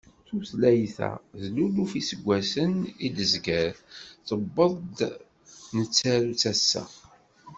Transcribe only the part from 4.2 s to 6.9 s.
tewweḍ-aɣ-d nettaru-tt assa.